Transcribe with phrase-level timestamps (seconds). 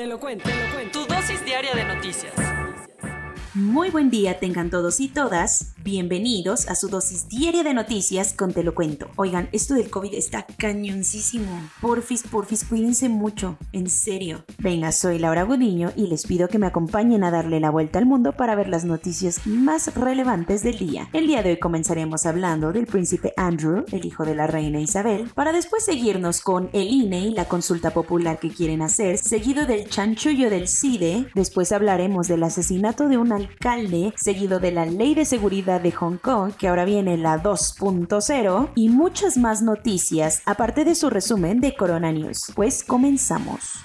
[0.00, 0.98] Te lo cuento, te lo cuento.
[0.98, 2.32] Tu dosis diaria de noticias.
[3.52, 5.74] Muy buen día tengan todos y todas.
[5.82, 9.08] Bienvenidos a su dosis diaria de noticias con Te lo cuento.
[9.16, 11.70] Oigan, esto del COVID está cañoncísimo.
[11.80, 13.56] Porfis, porfis, cuídense mucho.
[13.72, 14.44] En serio.
[14.58, 18.04] Venga, soy Laura Gudiño y les pido que me acompañen a darle la vuelta al
[18.04, 21.08] mundo para ver las noticias más relevantes del día.
[21.14, 25.30] El día de hoy comenzaremos hablando del príncipe Andrew, el hijo de la reina Isabel,
[25.34, 29.88] para después seguirnos con el INE y la consulta popular que quieren hacer, seguido del
[29.88, 31.28] chanchullo del CIDE.
[31.34, 36.16] Después hablaremos del asesinato de un alcalde, seguido de la ley de seguridad de Hong
[36.16, 41.74] Kong, que ahora viene la 2.0, y muchas más noticias, aparte de su resumen de
[41.74, 42.52] Corona News.
[42.54, 43.84] Pues comenzamos.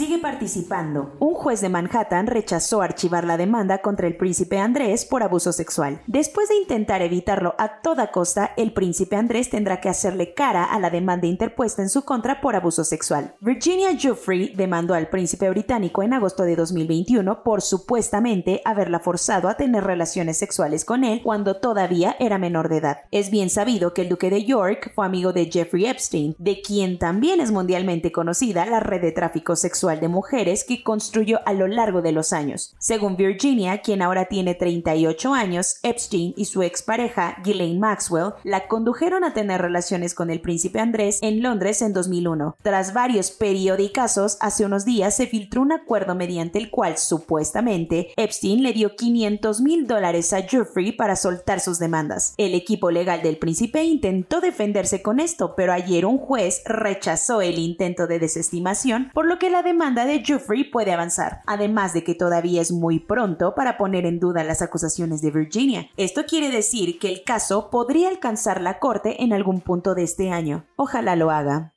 [0.00, 1.14] Sigue participando.
[1.18, 6.00] Un juez de Manhattan rechazó archivar la demanda contra el príncipe Andrés por abuso sexual.
[6.06, 10.80] Después de intentar evitarlo a toda costa, el príncipe Andrés tendrá que hacerle cara a
[10.80, 13.34] la demanda interpuesta en su contra por abuso sexual.
[13.40, 19.58] Virginia Giuffre demandó al príncipe británico en agosto de 2021 por supuestamente haberla forzado a
[19.58, 23.00] tener relaciones sexuales con él cuando todavía era menor de edad.
[23.10, 26.98] Es bien sabido que el duque de York fue amigo de Jeffrey Epstein, de quien
[26.98, 31.66] también es mundialmente conocida la red de tráfico sexual de mujeres que construyó a lo
[31.66, 32.76] largo de los años.
[32.78, 39.24] Según Virginia, quien ahora tiene 38 años, Epstein y su expareja, Ghislaine Maxwell, la condujeron
[39.24, 42.56] a tener relaciones con el príncipe Andrés en Londres en 2001.
[42.62, 48.62] Tras varios periodicazos, hace unos días se filtró un acuerdo mediante el cual, supuestamente, Epstein
[48.62, 52.34] le dio 500 mil dólares a Jeffrey para soltar sus demandas.
[52.36, 57.58] El equipo legal del príncipe intentó defenderse con esto, pero ayer un juez rechazó el
[57.58, 62.14] intento de desestimación, por lo que la demanda de Jeffrey puede avanzar, además de que
[62.14, 65.88] todavía es muy pronto para poner en duda las acusaciones de Virginia.
[65.96, 70.30] Esto quiere decir que el caso podría alcanzar la corte en algún punto de este
[70.30, 70.66] año.
[70.76, 71.72] Ojalá lo haga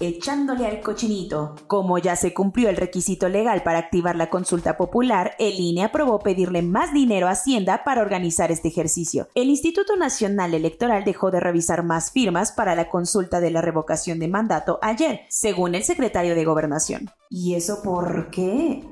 [0.00, 1.54] echándole al cochinito.
[1.66, 6.18] Como ya se cumplió el requisito legal para activar la consulta popular, el INE aprobó
[6.20, 9.28] pedirle más dinero a Hacienda para organizar este ejercicio.
[9.34, 14.18] El Instituto Nacional Electoral dejó de revisar más firmas para la consulta de la revocación
[14.18, 17.10] de mandato ayer, según el secretario de Gobernación.
[17.30, 18.82] ¿Y eso por qué?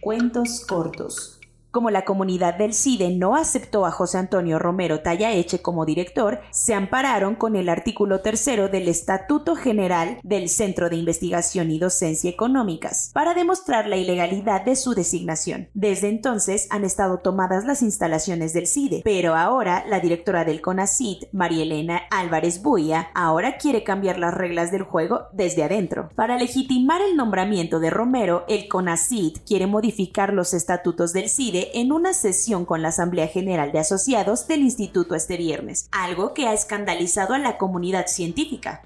[0.01, 1.39] Cuentos cortos.
[1.75, 6.73] Como la comunidad del CIDE no aceptó a José Antonio Romero Tallaeche como director, se
[6.73, 13.11] ampararon con el artículo tercero del Estatuto General del Centro de Investigación y Docencia Económicas
[13.14, 15.67] para demostrar la ilegalidad de su designación.
[15.73, 21.23] Desde entonces han estado tomadas las instalaciones del CIDE, pero ahora la directora del CONACID,
[21.34, 26.08] María Elena Álvarez Buya, ahora quiere cambiar las reglas del juego desde adentro.
[26.16, 31.91] Para legitimar el nombramiento de Romero, el CONACID quiere modificar los estatutos del CIDE en
[31.91, 36.53] una sesión con la Asamblea General de Asociados del Instituto este viernes, algo que ha
[36.53, 38.84] escandalizado a la comunidad científica.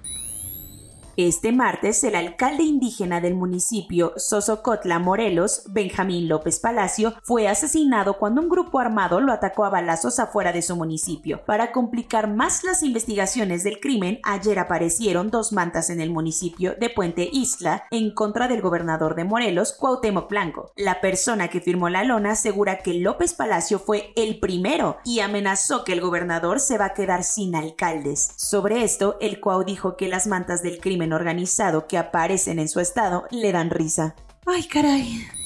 [1.21, 8.39] Este martes, el alcalde indígena del municipio Sosocotla, Morelos, Benjamín López Palacio, fue asesinado cuando
[8.39, 11.41] un grupo armado lo atacó a balazos afuera de su municipio.
[11.45, 16.89] Para complicar más las investigaciones del crimen, ayer aparecieron dos mantas en el municipio de
[16.89, 20.71] Puente Isla en contra del gobernador de Morelos, Cuauhtémoc Blanco.
[20.77, 25.83] La persona que firmó la lona asegura que López Palacio fue el primero y amenazó
[25.83, 28.31] que el gobernador se va a quedar sin alcaldes.
[28.37, 32.79] Sobre esto, el Cuau dijo que las mantas del crimen organizado que aparecen en su
[32.79, 34.15] estado le dan risa.
[34.45, 35.38] ¡Ay, caray!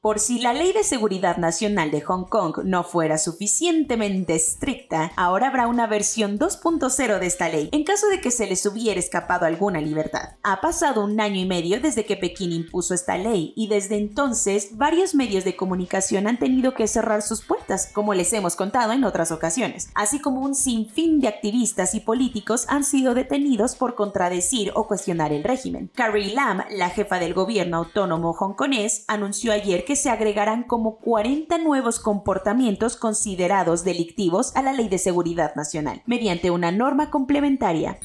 [0.00, 5.48] Por si la Ley de Seguridad Nacional de Hong Kong no fuera suficientemente estricta, ahora
[5.48, 9.44] habrá una versión 2.0 de esta ley en caso de que se les hubiera escapado
[9.44, 10.36] alguna libertad.
[10.44, 14.76] Ha pasado un año y medio desde que Pekín impuso esta ley y desde entonces
[14.78, 19.02] varios medios de comunicación han tenido que cerrar sus puertas, como les hemos contado en
[19.02, 24.70] otras ocasiones, así como un sinfín de activistas y políticos han sido detenidos por contradecir
[24.76, 25.90] o cuestionar el régimen.
[25.96, 31.56] Carrie Lam, la jefa del gobierno autónomo hongkonés, anunció ayer que se agregarán como 40
[31.56, 37.98] nuevos comportamientos considerados delictivos a la Ley de Seguridad Nacional, mediante una norma complementaria.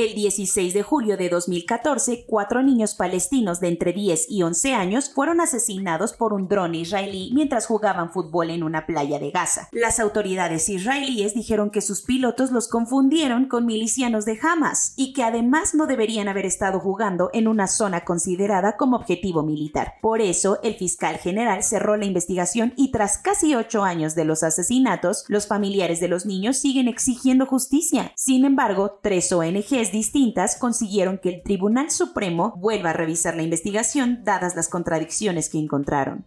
[0.00, 5.10] El 16 de julio de 2014, cuatro niños palestinos de entre 10 y 11 años
[5.10, 9.68] fueron asesinados por un dron israelí mientras jugaban fútbol en una playa de Gaza.
[9.72, 15.22] Las autoridades israelíes dijeron que sus pilotos los confundieron con milicianos de Hamas y que
[15.22, 19.96] además no deberían haber estado jugando en una zona considerada como objetivo militar.
[20.00, 24.44] Por eso, el fiscal general cerró la investigación y tras casi ocho años de los
[24.44, 28.12] asesinatos, los familiares de los niños siguen exigiendo justicia.
[28.16, 34.20] Sin embargo, tres ONGs distintas consiguieron que el Tribunal Supremo vuelva a revisar la investigación
[34.24, 36.24] dadas las contradicciones que encontraron.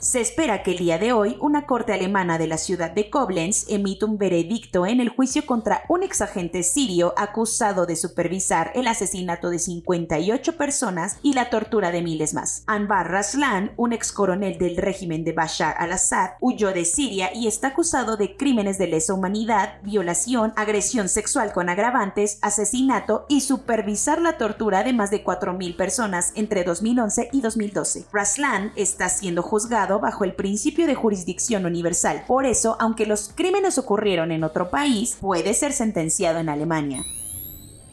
[0.00, 3.66] Se espera que el día de hoy una corte alemana de la ciudad de Koblenz
[3.68, 9.50] emita un veredicto en el juicio contra un exagente sirio acusado de supervisar el asesinato
[9.50, 12.64] de 58 personas y la tortura de miles más.
[12.66, 17.68] Anbar Raslan, un ex coronel del régimen de Bashar al-Assad, huyó de Siria y está
[17.68, 24.38] acusado de crímenes de lesa humanidad, violación, agresión sexual con agravantes, asesinato y supervisar la
[24.38, 28.06] tortura de más de 4.000 personas entre 2011 y 2012.
[28.10, 32.24] Raslan está siendo juzgado bajo el principio de jurisdicción universal.
[32.26, 37.04] Por eso, aunque los crímenes ocurrieron en otro país, puede ser sentenciado en Alemania.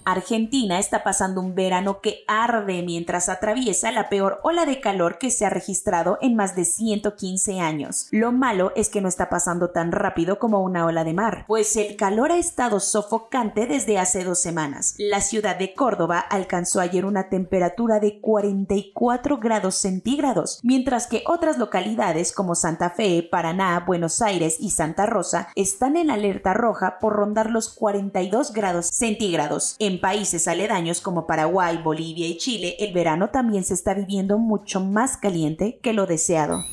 [0.07, 5.31] Argentina está pasando un verano que arde mientras atraviesa la peor ola de calor que
[5.31, 8.07] se ha registrado en más de 115 años.
[8.11, 11.75] Lo malo es que no está pasando tan rápido como una ola de mar, pues
[11.75, 14.95] el calor ha estado sofocante desde hace dos semanas.
[14.97, 21.57] La ciudad de Córdoba alcanzó ayer una temperatura de 44 grados centígrados, mientras que otras
[21.57, 27.11] localidades como Santa Fe, Paraná, Buenos Aires y Santa Rosa están en alerta roja por
[27.11, 29.75] rondar los 42 grados centígrados.
[29.79, 34.79] En países aledaños como Paraguay, Bolivia y Chile, el verano también se está viviendo mucho
[34.79, 36.63] más caliente que lo deseado.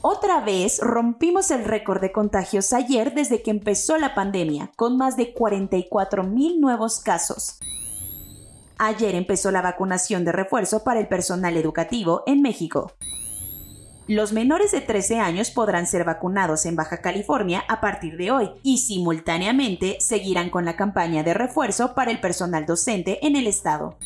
[0.00, 5.16] Otra vez rompimos el récord de contagios ayer desde que empezó la pandemia, con más
[5.16, 7.58] de 44.000 nuevos casos.
[8.78, 12.92] Ayer empezó la vacunación de refuerzo para el personal educativo en México.
[14.10, 18.50] Los menores de 13 años podrán ser vacunados en Baja California a partir de hoy
[18.64, 23.96] y simultáneamente seguirán con la campaña de refuerzo para el personal docente en el estado.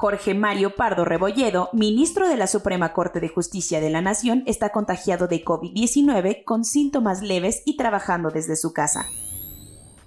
[0.01, 4.69] Jorge Mario Pardo Rebolledo, ministro de la Suprema Corte de Justicia de la Nación, está
[4.69, 9.05] contagiado de COVID-19 con síntomas leves y trabajando desde su casa.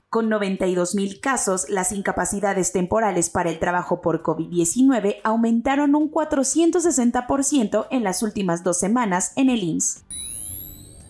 [0.08, 8.02] Con 92.000 casos, las incapacidades temporales para el trabajo por COVID-19 aumentaron un 460% en
[8.02, 10.04] las últimas dos semanas en el IMSS.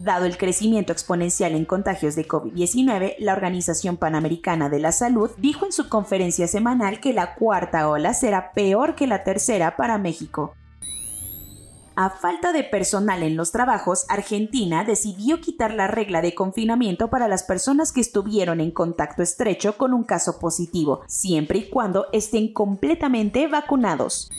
[0.05, 5.65] Dado el crecimiento exponencial en contagios de COVID-19, la Organización Panamericana de la Salud dijo
[5.65, 10.57] en su conferencia semanal que la cuarta ola será peor que la tercera para México.
[11.97, 17.27] A falta de personal en los trabajos, Argentina decidió quitar la regla de confinamiento para
[17.27, 22.53] las personas que estuvieron en contacto estrecho con un caso positivo, siempre y cuando estén
[22.53, 24.31] completamente vacunados.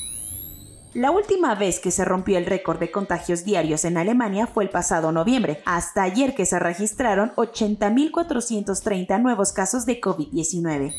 [0.96, 4.70] La última vez que se rompió el récord de contagios diarios en Alemania fue el
[4.70, 10.96] pasado noviembre, hasta ayer que se registraron 80.430 nuevos casos de COVID-19.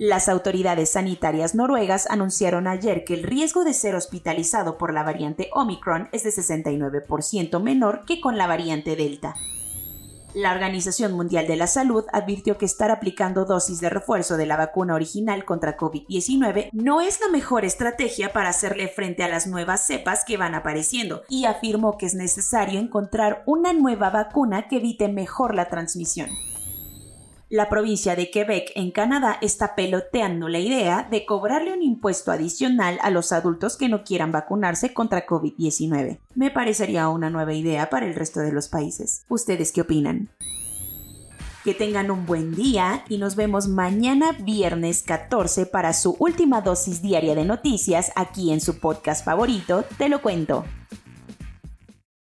[0.00, 5.48] Las autoridades sanitarias noruegas anunciaron ayer que el riesgo de ser hospitalizado por la variante
[5.52, 9.36] Omicron es de 69% menor que con la variante Delta.
[10.34, 14.56] La Organización Mundial de la Salud advirtió que estar aplicando dosis de refuerzo de la
[14.56, 19.86] vacuna original contra COVID-19 no es la mejor estrategia para hacerle frente a las nuevas
[19.86, 25.06] cepas que van apareciendo y afirmó que es necesario encontrar una nueva vacuna que evite
[25.08, 26.30] mejor la transmisión.
[27.50, 32.98] La provincia de Quebec en Canadá está peloteando la idea de cobrarle un impuesto adicional
[33.02, 36.20] a los adultos que no quieran vacunarse contra COVID-19.
[36.34, 39.26] Me parecería una nueva idea para el resto de los países.
[39.28, 40.30] ¿Ustedes qué opinan?
[41.64, 47.02] Que tengan un buen día y nos vemos mañana viernes 14 para su última dosis
[47.02, 50.64] diaria de noticias aquí en su podcast favorito, Te lo cuento.